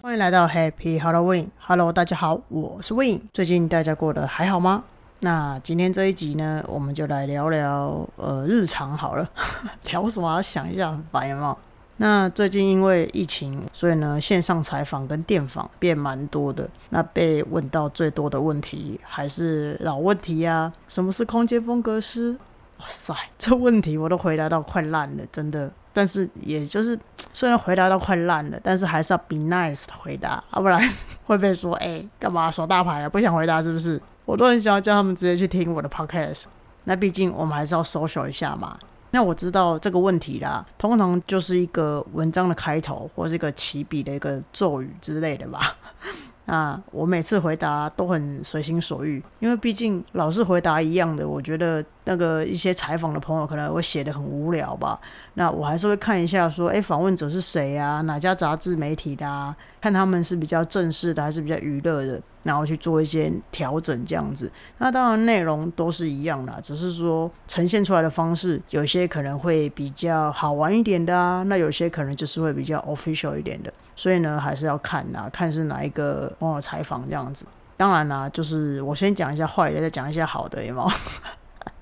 [0.00, 1.48] 欢迎来到 Happy Halloween。
[1.58, 3.22] Hello，大家好，我是 Win。
[3.32, 4.84] 最近大家过得还好吗？
[5.20, 9.28] 那今天这一集呢，我们就来聊聊呃日常好了。
[9.90, 10.42] 聊什么？
[10.42, 11.56] 想一下，很烦吗？
[11.96, 16.68] 那最近因为疫情，所以呢线上采访跟电访变蛮多的。
[16.90, 22.36] 那被问到最多的问题还是老问题呀，什么是空间风格师？
[22.82, 25.70] 哇塞，这问题我都回答到快烂了，真的。
[25.92, 26.98] 但是也就是
[27.32, 30.82] 虽然回答到快烂了，但是还是要 be nice 的回答，要不然
[31.26, 33.08] 会被说哎干嘛耍大牌啊？
[33.08, 34.00] 不想回答是不是？
[34.24, 36.44] 我都很想要叫他们直接去听我的 podcast。
[36.84, 38.76] 那毕竟我们还是要 social 一下嘛。
[39.10, 45.76] 那我知道这个问题啦，通常就是一个文章的开头，或是一个起笔的一个咒语之类的吧。
[46.46, 54.98] 那我每次回答都很随心所欲，因为毕竟老是回答一样的，我觉得那个一些采访的朋友可能会写的很无聊吧。
[55.34, 58.00] 那我还是会看一下，说，哎，访问者是谁啊？
[58.02, 59.54] 哪家杂志媒体的啊？
[59.80, 64.50] 看他们是比较正式的，还是比较娱乐的，然后去做一些调整，这样子。
[64.78, 73.72] 那当然内容都是一样的，只是说呈现出来的方式，有些可能会比较好玩一点的啊，那有些可能就是会比较 official 一点的。
[73.96, 77.44] 所以呢，还是要看啊，看是哪一个朋友采访这样子。
[77.76, 80.90] 当然啦，就是我先讲一下坏的，再讲一下好的，有没有？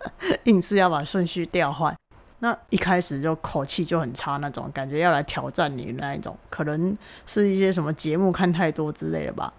[0.45, 1.95] 硬是要把顺序调换。
[2.43, 9.53] 那一开始就口气就很差，那种感觉要来挑战你那一种，可能是一些什么节目看太多之类的吧。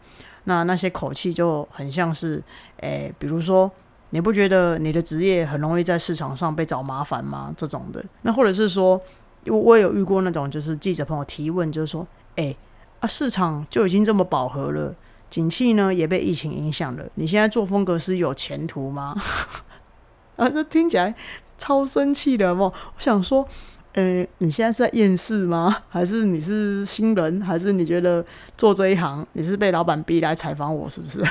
[0.45, 2.42] 那那些口气就很像是，
[2.78, 3.72] 诶，比如说，
[4.09, 7.53] 你不觉得你的职业很容易在市场上被找麻烦吗？
[7.56, 8.03] 这种的。
[8.23, 9.00] 那或者是说，
[9.45, 12.58] 我我有遇过那种，就是记者朋友提问，就是说，诶，
[13.00, 14.95] 啊，市场就已经这么饱和了，
[15.30, 19.16] 景气呢也被疫情影响了，你现在做风格师有前途吗？
[20.35, 21.15] 啊，这听起来。
[21.57, 22.55] 超生气的哦！
[22.73, 23.47] 我想说，
[23.93, 25.77] 呃，你现在是在厌世吗？
[25.89, 27.39] 还是你是新人？
[27.39, 28.25] 还是你觉得
[28.57, 31.23] 做这一行你是被老板逼来采访我，是不是？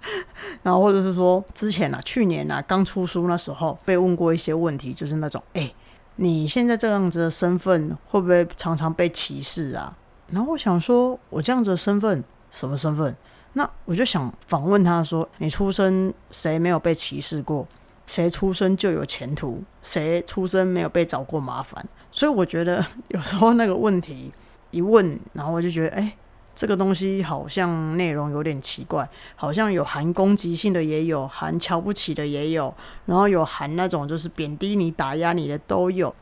[0.62, 5.72] 然后或者是说，之前啊，去年啊，刚出书那时候被问过一些问题，就是那种，哎，
[6.16, 9.96] 你现在这样子的身份会不会常常被歧视啊？
[10.28, 13.16] 然后我想说，我这样子的身份，什么身份？
[13.54, 17.66] 那我就想访问他说，你出生谁没有被歧视过？
[18.10, 24.32] 谁出生就有前途，谁出生没有被找过麻烦，所以我觉得 有时候那个问题
[24.72, 26.12] 一问，然后我就觉得，哎，
[26.52, 32.74] 这个东西好像内容有点奇怪，好像有含攻击性的，也有含瞧不起的，也有，
[33.06, 36.12] 然后有含那种就是贬低你、打压你的都有。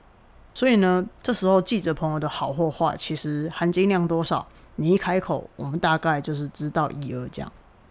[0.53, 4.47] 所以呢，这时候记者朋友的好或坏，其实含金量多少，
[4.77, 7.51] 你一开口，我们大概就是知道一二这样。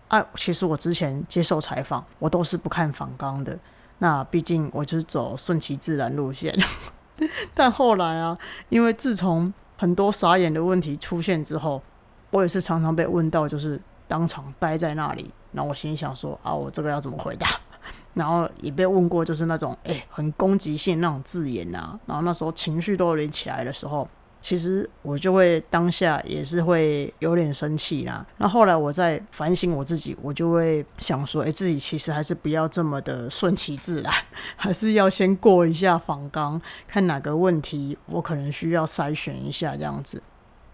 [0.09, 3.57] 啊，其实我之前接受采访，我都是不看访纲的。
[4.00, 6.58] 那毕竟我就是走顺其自然路线，
[7.53, 8.38] 但后来啊，
[8.69, 11.81] 因为自从很多傻眼的问题出现之后，
[12.30, 17.47] 我也是常常被问到，就是当场待在那里，然后我心里想说啊，我这个要怎么回答？
[18.13, 24.07] 然后也被问过，就是那种哎很攻击性那种字眼啊，然后那时候情绪都有点起来的时候。
[24.40, 28.25] 其实我就会当下也是会有点生气啦。
[28.38, 34.14] 那后来我在反省我自己，我就会想说，哎，自己其实还是不要这么的顺其自然，
[34.56, 40.22] 还是要先过一下访纲，看哪个问题我可能需要筛选一下这样子。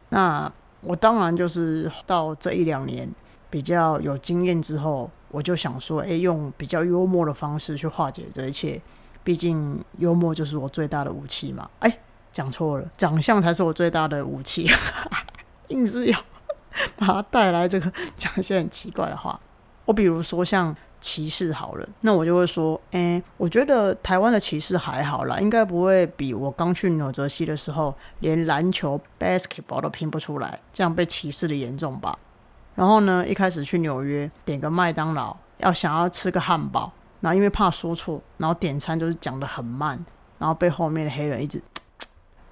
[0.09, 0.51] 那
[0.81, 3.09] 我当然就是到这一两年
[3.50, 8.80] 比较有经验之后，我就想说，哎，用比较幽默的方式去化解这一切。
[9.24, 11.69] 毕竟幽默就是我最大的武器嘛。
[11.80, 11.97] 哎。
[12.33, 14.69] 讲错了，长相才是我最大的武器，
[15.69, 16.19] 硬是要
[16.97, 19.39] 把它带来这个讲一些很奇怪的话。
[19.85, 32.17] 我比如说像歧视好了，那我就会说，哎，我觉得台湾的歧视还好啦，应该不会比我刚去纽泽西的时候，连篮球 basketball 都拼不出来，这样被歧视的严重吧。
[32.75, 40.03] 然后呢，一开始去纽约点个麦当劳，要想要吃个汉堡，然后因为怕说错，然后点餐就是讲的很慢，
[40.39, 41.62] 然后被后面的黑人一直。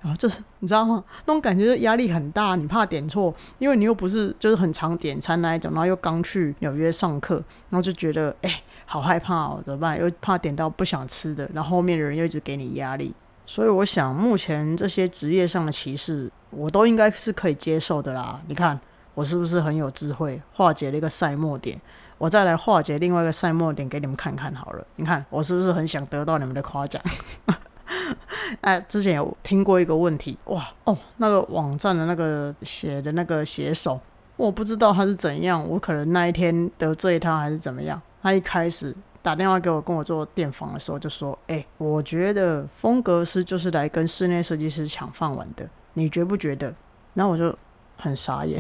[0.02, 1.04] 然后就是你知道吗？
[1.26, 7.36] 那种感觉压力很大，你怕点错，因为你又不是就是很常点餐那一种，然后又刚去纽约上课，
[7.70, 10.00] 然后就觉得哎，好害怕哦，怎么办？
[10.02, 13.14] 又怕点到不想吃的，然后后面的人又一直给你压力，
[13.46, 18.42] 所以我想目前这些职业上的歧视，我都应该是可以接受的啦。
[18.48, 18.80] 你看
[19.14, 21.80] 我是不是很有智慧，化解了一个赛末点？
[22.18, 24.86] 我再来化解另外一个赛末点给你们看看好了。
[24.96, 27.02] 你看我是不是很想得到你们的夸奖？
[28.62, 34.00] 哎， 之前有听过一个问题，哇哦，那个网站的那个写的那个写手，
[34.38, 38.02] 我不知道他是怎样，我可能那一天得罪他还是怎么样。
[38.22, 46.74] 他一开始打电话给我跟我做电访的时候就说：“哎，我觉得风格师就是来跟室内设计师抢饭碗的，你觉不觉得？”
[47.16, 47.56] 然后我就
[47.98, 48.60] 很傻眼，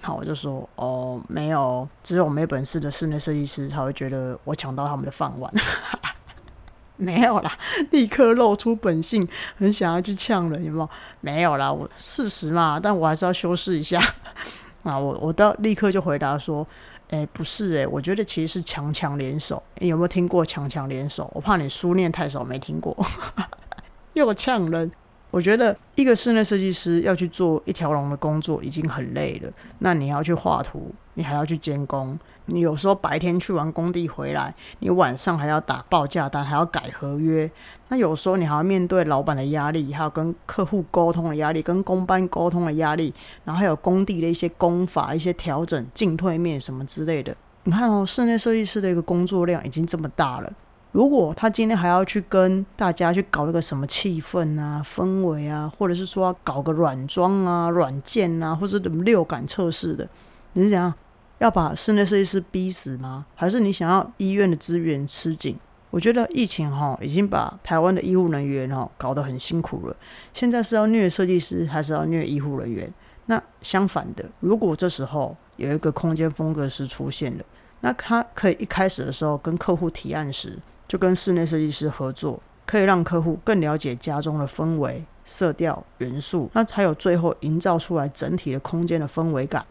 [0.00, 5.52] 然后我就说：“哦，没有，只有没本事的室内设计师才会觉得我抢到他们的饭碗。”
[6.98, 7.52] 没有啦，
[7.90, 9.26] 立刻露出本性，
[9.56, 10.88] 很想要去呛人，有没有？
[11.20, 14.00] 没有啦，我事实嘛，但我还是要修饰一下。
[14.84, 16.66] 啊，我我到立刻就回答说，
[17.10, 19.60] 哎，不是哎，我觉得其实是强强联手。
[19.78, 21.28] 你有没有听过强强联手？
[21.34, 22.96] 我怕你书念太少，没听过。
[24.14, 24.92] 又呛人。
[25.34, 29.50] 我觉得一个室内设计师要去做一条龙的工作已经很累了，
[29.80, 37.50] 那你要去画图，你还要去监工，你有时候白天去完工地回来，你晚上还要打报价单，还要改合约，
[37.88, 47.36] 那有时候你还要面对老板的压力，还有跟客户沟通的压力，跟工班沟通的压力，然后还有工地的一些工法、一些调整、进退面什么之类的。
[47.64, 50.52] 你看哦，室内设计师的一个工作量已经这么大了。
[50.94, 60.08] 如果他今天还要去跟大家去搞一个什么气氛啊、氛围啊，或者是说搞个软装啊、软件啊，或者什么六感测试的，
[60.52, 60.94] 你是想
[61.38, 63.26] 要把室内设计师逼死吗？
[63.34, 65.58] 还是你想要医院的资源吃紧？
[65.90, 69.96] 我觉得疫情哈已经把台湾的医护人员哈搞得很辛苦了。
[70.32, 72.88] 现在是要虐设计师，还是要虐医护人员？
[73.26, 77.44] 那相反的，如果这时候有一个空间风格师出现了，
[77.80, 80.56] 那他可以一开始的时候跟客户提案时。
[80.86, 89.64] 就跟室内设计师合作，可以让客户更了解家中的氛围、色调、元素，那还有最后营造出来整体的空间的氛围感，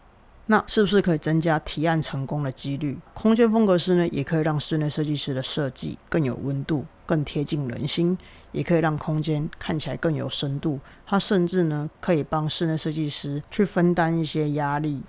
[0.46, 2.98] 那是不是可以增加提案成功的几率？
[3.14, 8.18] 空间风格师呢，也可以让室内设计师的设计更有温度、更贴近人心，
[8.52, 10.80] 也可以让空间看起来更有深度。
[11.06, 15.02] 它甚至呢，可以帮室内设计师去分担一些压力。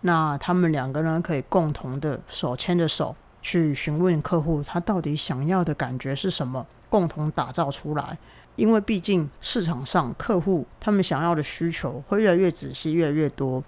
[0.00, 3.14] 那他们两个人可以共同的手牵着手。
[3.42, 8.18] 去询问客户他到底想要的感觉是什么，共同打造出来。
[8.56, 13.62] 因为毕竟市场上客户他们想要的需求会越来越仔细，越来越多。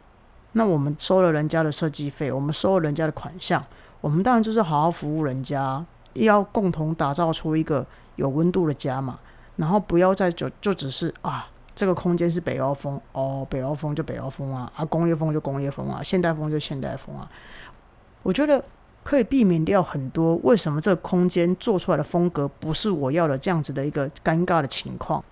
[0.53, 3.65] 那我们收了人家的设计费，我们收了人家的款项，
[4.03, 5.83] 我们当然就是好好服务人家，
[6.15, 7.87] 要共同打造出一个
[8.17, 9.19] 有温度的家嘛。
[9.57, 17.31] 然后不要再就就只是啊，这个空间是北欧风哦，北欧风就北欧风啊，啊工业风就工业风啊，现代风就现代风啊。
[18.23, 18.63] 我觉得。
[19.03, 25.23] 可以避免掉很多为什么这个空间做出来的风格不是我要的这样子的一个尴尬的情况。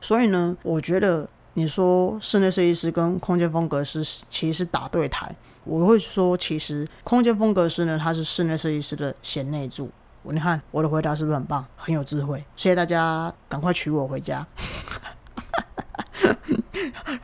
[0.00, 5.34] 所以呢，我觉得你说室内设计师跟空间风格师其实是打对台。
[5.64, 9.90] 我会说，其实空间风格师呢，他是室内设计师的贤内助。
[10.22, 12.38] 你看我的回答是不是很棒，很有智慧？
[12.54, 14.46] 谢谢大家，赶快娶我回家。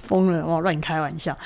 [0.01, 1.37] 疯了，我乱开玩笑。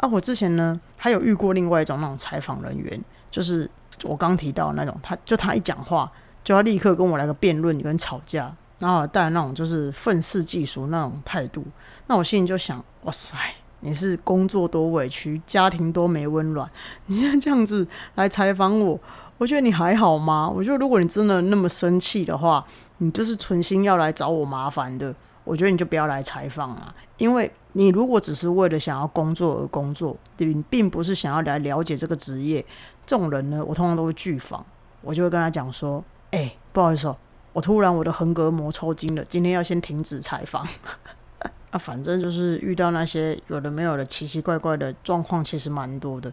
[0.00, 3.02] 啊，我之前呢还有遇过另外一种那种采访人员。
[3.30, 3.70] 就是
[4.02, 6.10] 我刚提到那种，他就他一讲话
[6.42, 11.64] 就要立刻跟我来个辩论跟吵架，然后带那种就是愤世嫉俗那种态度，
[12.08, 13.36] 那我心里就想，哇塞，
[13.78, 16.68] 你是工作多委屈，家庭多没温暖，
[17.06, 17.86] 你现在这样子
[18.16, 18.98] 来采访我，
[19.38, 20.50] 我觉得你还好吗？
[20.52, 22.66] 我觉得如果你真的那么生气的话，
[22.98, 25.14] 你就是存心要来找我麻烦的，
[25.44, 32.64] 我觉得你就不要来采访了，因为你如果只是为了想要工作而工作，你并不是想要来了解这个职业。
[33.06, 34.64] 这种人呢，我通常都会拒访，
[35.00, 37.16] 我就会跟他讲说：“哎，不好意思哦，
[37.52, 40.66] 我突然我的横膈膜抽筋了，今天要先停止采访。
[41.70, 46.32] ”啊，反正就是遇到那些有的没有的奇奇怪怪的状况，其实蛮多的。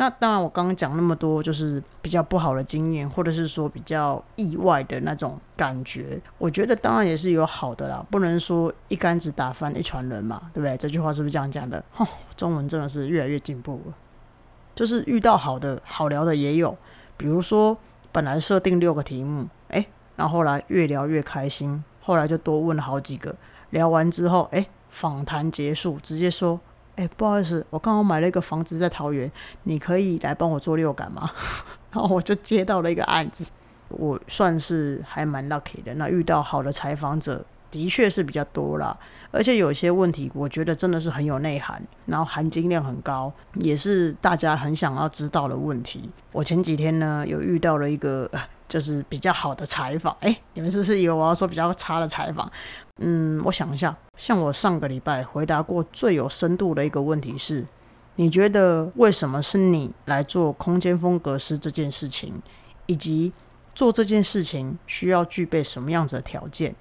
[0.00, 6.20] 那当然，我刚刚讲那么多，就是比较不好的经验，或者是说比较意外的那种感觉。
[6.38, 10.76] 我觉得当然也是有好的啦，不能说一竿子打翻一船人嘛，对不对？
[10.76, 11.84] 这句话是不是这样讲的？
[11.96, 13.94] 哦， 中文真的是越来越进步了。
[14.76, 16.78] 就是遇到好的好聊的也有，
[17.16, 17.76] 比如说
[18.12, 23.34] 本来设定六个题目，哎，然后后来越聊越开心，后来就多问了好几个，
[23.70, 26.60] 聊完之后，哎，访谈结束，直接说，
[26.98, 29.30] 哎，不好意思，我刚好买了一个房子在桃园，
[29.62, 31.30] 你可以来帮我做六感吗？
[31.92, 33.44] 然后我就接到了一个案子，
[33.88, 37.44] 我算是还蛮 lucky 的，那遇到好的采访者。
[37.70, 38.96] 的确是比较多啦，
[39.30, 46.08] 而且有些问题，我觉得真的是很有内涵，然后含金量很高，也是大家很想要知道的问题。
[46.32, 48.26] 我前几天呢，有遇到了一个
[48.68, 52.50] 就是比较好的采访，哎，你们是不是以为我要说比较差的采访？
[53.00, 57.64] 嗯，我想一下，像我上个礼拜回答过最有深度的一个问题是：
[58.16, 62.34] 你觉得为什么是你来做空间风格师这件事情，
[62.86, 63.32] 以及
[63.74, 66.74] 做这件事情需要具备什么样子的条件？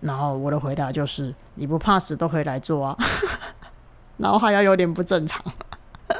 [0.00, 2.96] 然后我的回答就是：你不怕死都可以来做啊，
[4.18, 5.42] 然后还要有点不正常，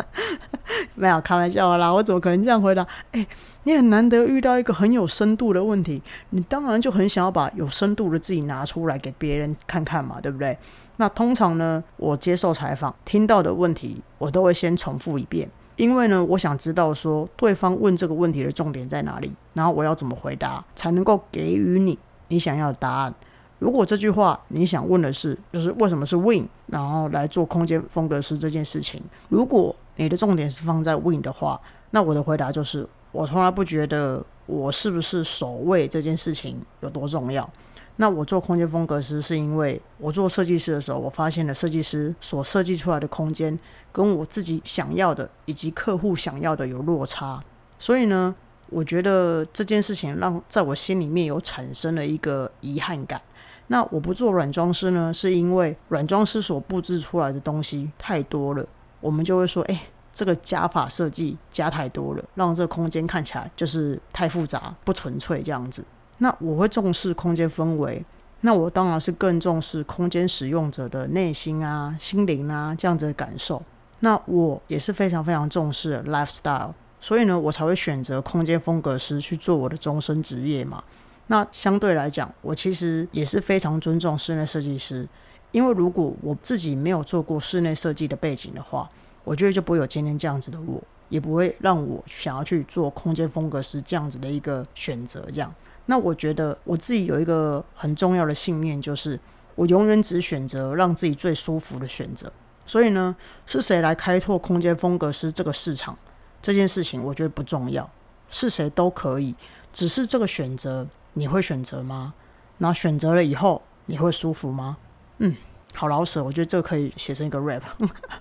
[0.96, 2.86] 没有开玩笑啦，我怎么可能这样回答？
[3.12, 3.26] 哎，
[3.64, 10.56] 你很难得遇到一个很有深度的问题，你当然就很想要把有深度的自己拿出来给别人看看嘛，对不对？
[10.96, 23.14] 那通常呢，我接受采访听到的问题，我都会先重复一遍，因为呢，我想知道说对方问这个问题的重点在哪里，然后我要怎么回答才能够给予你你想要的答案。
[23.58, 31.58] 如果这句话你想问的是，就是为什么是 Win，然后来做空间风格师这件事情，如果你的重点是放在 Win 的话，
[31.90, 37.48] 那我的回答就是，我从来不觉得我是不是守卫这件事情有多重要。
[37.94, 43.56] 那我做空间风格师，是因为我做设计师的时候，我发现了设计师所设计出来的空间
[43.92, 47.40] 跟我自己想要的以及客户想要的有落差，
[47.78, 48.34] 所以呢，
[48.68, 53.22] 我觉得这件事情让在我心里面有产生了一个遗憾感。
[53.68, 58.66] 那我不做软装师呢，是因为软装师所布置出来的东西太多了，
[59.00, 59.82] 我们就会说，哎，
[60.14, 65.84] 这个加法设计加太多了，让这个空间看起来就是太复杂、不纯粹这样子。
[66.18, 68.02] 那我会重视空间氛围，
[68.42, 73.60] 那我当然是更重视空间使用者的内心啊、心灵啊这样子的感受。
[74.00, 80.84] 那我也是非常非常重视 lifestyle，所以呢，我才会选择空间风格师去做我的终身职业嘛。
[81.26, 85.08] 那相对来讲，我其实也是非常尊重室内设计师，
[85.52, 88.88] 因为如果我自己没有做过室内设计的背景的话，
[89.24, 95.24] 我觉得就不会有今天这样子的我，也不会让我想要去做空间风格师这样子的一个选择。
[95.32, 95.52] 这样，
[95.86, 99.18] 那我觉得我自己有一个很重要的信念，就是
[99.54, 102.32] 我永远只选择让自己最舒服的选择。
[102.66, 103.16] 所以呢，
[103.46, 105.96] 是谁来开拓空间风格师这个市场
[106.40, 107.90] 这件事情，我觉得不重要，
[108.28, 109.34] 是谁都可以，
[109.72, 110.86] 只是这个选择。
[111.16, 112.12] 你会选择吗？
[112.58, 114.78] 那选择了以后，你会舒服吗？
[115.18, 115.36] 嗯，
[115.74, 117.62] 好老舍，我觉得这可以写成一个 rap。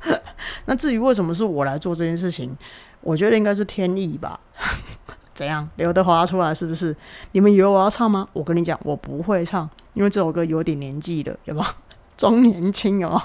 [0.66, 2.56] 那至于为什么是我来做这件事情，
[3.02, 4.40] 我觉得应该是天意吧。
[5.34, 5.68] 怎样？
[5.78, 6.96] 刘德华出来是不是？
[7.32, 8.28] 你们以为我要唱吗？
[8.34, 11.68] 我跟你讲，我不会唱，因为这首歌有点年纪了，有没有？
[12.18, 13.22] 装年轻哦。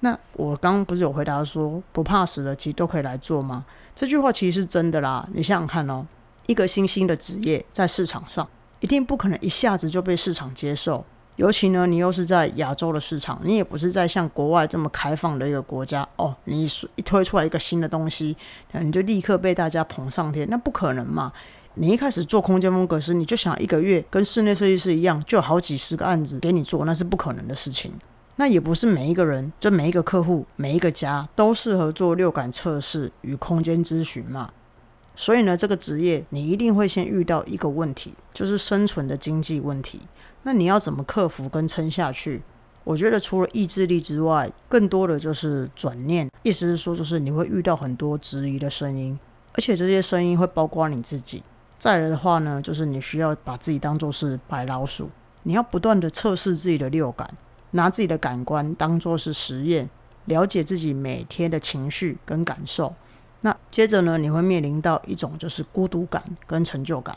[0.00, 3.64] 那我刚刚不是有回答说不怕死的，其实都可以来做吗？
[3.94, 5.26] 这句话其实是真的啦。
[5.32, 6.06] 你想想看哦，
[6.46, 8.46] 一个新兴的职业在市场上。
[8.80, 11.02] 一定不可能一下子就被市场接受，
[11.36, 16.34] 尤其呢，你又是在亚洲的市场，你也不是在像国外这么开放的一个国家哦。
[16.44, 16.64] 你
[16.94, 18.36] 一推出来一个新的东西，
[18.72, 21.32] 你就立刻被大家捧上天，那不可能嘛？
[21.74, 27.92] 你一开始做空间风格时，你就想一个月跟室内设计师一样，就有好几十个案子给你做，那是不可能的事情。
[28.36, 34.50] 那也不是每一个人，就每一个客户、每一个家都适合做六感测试与空间咨询嘛。
[35.16, 40.00] 所以呢，这个职业你一定会先遇到一个问题，就是生存的经济问题。
[40.44, 42.42] 那你要怎么克服跟撑下去？
[42.84, 46.28] 我觉得除了意志力之外，更多的就是转念。
[46.42, 49.18] 意思是说，就是你会遇到很多质疑的声音，
[49.54, 51.42] 而且这些声音会包括你自己。
[51.78, 55.08] 再来的话呢，就是你需要把自己当做是白老鼠，
[55.44, 57.30] 你要不断的测试自己的六感，
[57.70, 59.88] 拿自己的感官当做是实验，
[60.26, 62.94] 了解自己每天的情绪跟感受。
[63.40, 67.16] 那接着呢，你会面临到一种就是孤独感跟成就感。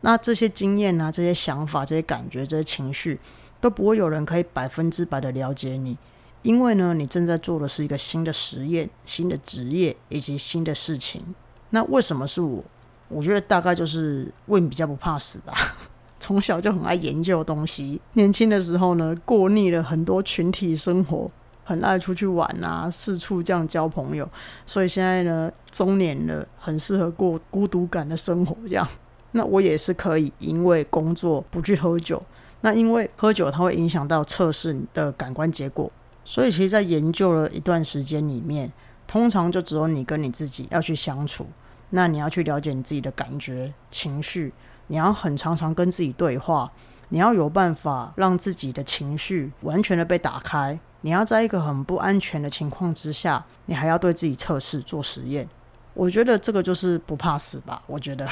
[0.00, 3.18] 那这些经验啊，这些想法、这些感觉、这些情绪，
[3.60, 5.96] 都不会有人可以百分之百的了解你，
[6.42, 11.34] 因为呢，你正在做的是一个新的实验、新的职业以及新的事情。
[11.70, 12.64] 那为什么是我？
[13.08, 15.54] 我觉得大概就是问比较不怕死吧，
[16.20, 18.00] 从小就很爱研究东西。
[18.12, 21.30] 年轻的时候呢，过腻了很多群体生活。
[21.64, 24.26] 很爱出去玩啊，四处这样交朋友，
[24.64, 28.56] 所以现在呢，中年了，很适合过孤独感的生活。
[28.66, 28.88] 这样，
[29.32, 32.22] 那我也是可以，因为工作不去喝酒。
[32.60, 35.90] 那因为喝酒它会影响到测试你的感官结果，
[36.24, 38.72] 所以其实，在研究了一段时间里面，
[39.06, 41.46] 通常就只有你跟你自己要去相处。
[41.90, 44.52] 那你要去了解你自己的感觉、情绪，
[44.88, 46.70] 你要很常常跟自己对话，
[47.08, 50.78] 你要有办法让自己的情绪完全的被打开。
[51.00, 55.48] 你要在一个很不安全的情况之下，你还要对自己测试做实验，
[55.94, 57.80] 我觉得这个就是不怕死吧？
[57.86, 58.28] 我觉得，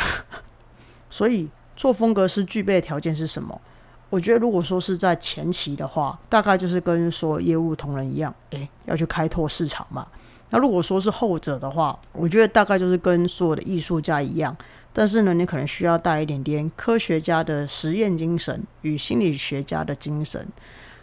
[1.09, 3.61] 所以做风格师具备的条件是什么？
[4.09, 10.07] 我觉得如果说是在前期的话，大概就是跟所有业务同仁一样，诶，要去开拓市场嘛。
[10.51, 14.57] 那如果说是后者的话，我觉得大概就是跟所有的艺术家一样，
[14.93, 20.47] 但是呢，你可能需要带一点点科学家的实验精神与心理学家的精神。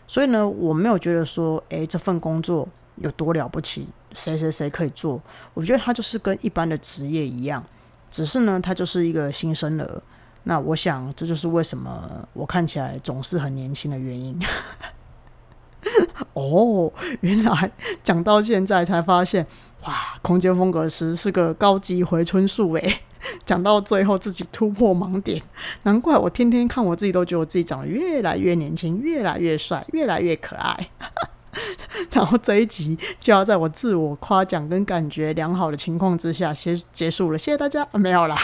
[0.08, 5.22] 所以呢，我没有觉得说，诶，这份工作有多了不起，谁谁谁可以做？
[5.54, 7.62] 我觉得他就是跟一般的职业一样，
[8.14, 10.04] 只是呢，他就是一个新生儿。
[10.44, 14.40] 那我想，这就是为什么我看起来总是很年轻的原因。
[16.34, 17.72] 哦，原来
[18.04, 19.44] 讲到现在才发现，
[19.86, 19.92] 哇
[20.22, 23.00] 空间风格师是个高级回春术诶。
[23.46, 25.42] 讲到最后自己突破盲点，
[25.82, 30.90] 难怪我天天看我自己都觉得我自己长得越来越年轻，越来越帅，越来越可爱。
[32.12, 37.88] 然后这一集就要在我自我夸奖跟感觉良好的情况之下先结束了，谢谢大家。
[37.94, 38.38] 没有啦，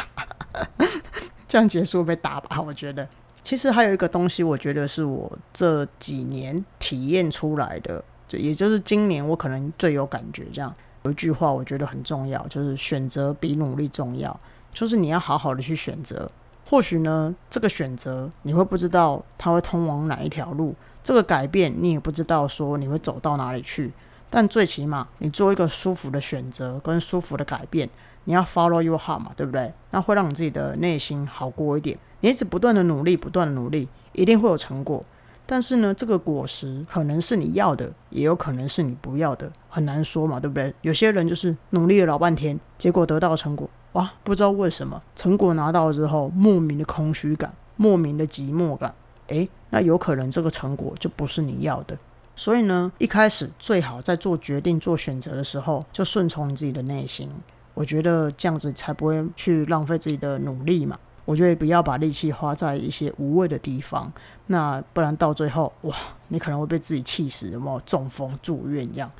[1.47, 2.61] 这样结束被打吧？
[2.61, 3.07] 我觉得。
[3.43, 10.45] 其实还有一个东西，我觉得是我这几年体验出来的，就也就是今年我可能最有感觉。
[10.53, 10.71] 这样
[11.03, 14.37] 有一句话，我觉得很重要，就是选择比努力重要。
[14.71, 16.29] 就是你要好好的去选择，
[16.63, 20.75] 或许呢，这个选择你会不知道它会通往哪一条路，
[21.09, 23.91] 这个改变你也不知道说你会走到哪里去，
[24.29, 27.89] 但最起码你做一个舒服的选择跟舒服的改变，
[28.25, 29.73] 你要 follow your heart 嘛，对不对？
[29.89, 31.97] 那会让你自己的内心好过一点。
[32.19, 35.03] 你一直不断的努力，不断的努力，一定会有成果。
[35.47, 40.71] 但是呢，这个果实可能是你要的，也有可能是你不要的，很难说嘛，对不对？
[40.83, 43.67] 有些人就是努力了老半天，结果得到成果。
[43.93, 48.93] 哇，不知道为什么成果拿到之后，莫名的空虚感，莫名的寂寞感。
[49.29, 51.97] 诶，那有可能这个成果就不是你要的。
[52.35, 57.29] 所以呢，一开始最好在做决定、做选择的时候，就顺从你自己的内心。
[57.73, 60.97] 我觉得这样子才不会去浪费自己的努力嘛。
[61.25, 64.11] 我觉得不要把力气花在一些无谓的地方，
[64.47, 65.95] 那不然到最后，哇，
[66.27, 69.11] 你可能会被自己气死，有没有中风住院这样？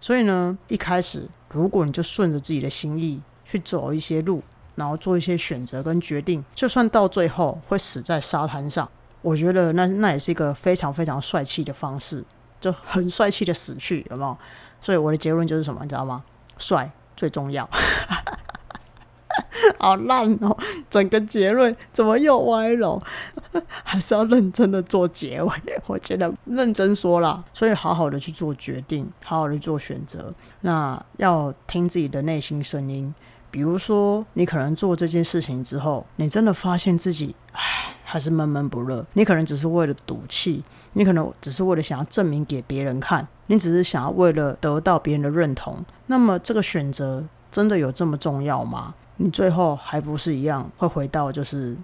[0.00, 3.20] 所以呢，一开始如果你就顺着自己的心意。
[3.50, 4.42] 去走一些路，
[4.74, 8.86] 然后做一些选择跟决定，就算到最后会死在沙滩上，
[9.22, 12.24] 我觉得那那也是一个非常非常帅气的方式，
[12.60, 14.36] 就很帅气的死去，有没有？
[14.80, 16.22] 所以我的结论就是什么，你知道吗？
[16.56, 17.68] 帅最重要。
[19.78, 20.56] 好烂哦！
[20.90, 23.00] 整个结论怎么又歪了？
[23.84, 25.52] 还是要认真的做结尾。
[25.86, 30.32] 我觉得认真说了，所以好好的去做决定，好好的做选择。
[30.62, 33.14] 那要听自己的内心声音。
[33.50, 37.62] 比如说，你可能做这件事情之后，你真的发现自己唉
[38.04, 39.04] 还是闷闷不乐。
[39.14, 40.62] 你可能只是为了赌气，
[40.92, 45.84] 你可能只是为了想要证明给别人看，你只是想要为了得到别人的认同。
[46.06, 48.94] 那么这个选择真的有这么重要吗？
[49.16, 51.76] 你最后还不是一样会回到就是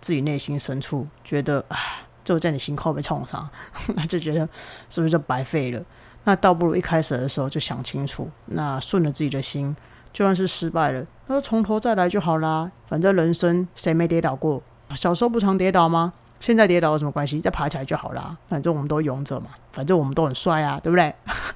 [0.00, 1.78] 自己内心深处，觉得唉，
[2.24, 3.48] 就在你心口被冲上，
[3.94, 4.48] 那就觉得
[4.88, 5.82] 是不是就白费了？
[6.24, 9.76] 那倒不如一开始的时候就想清楚，那顺着自己的心。
[10.12, 12.70] 就算是失败了，那就从头再来就好啦。
[12.86, 14.62] 反正人生谁没跌倒过？
[14.94, 16.12] 小时候不常跌倒吗？
[16.40, 17.40] 现在跌倒有什么关系？
[17.40, 18.36] 再爬起来就好啦。
[18.48, 21.14] 反正我们都勇者嘛，反正我们都很帅啊，对不对？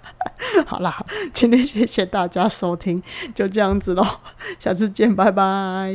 [0.67, 3.03] 好啦，今天谢谢大家收听，
[3.35, 4.05] 就这样子喽，
[4.59, 5.93] 下次见，拜拜。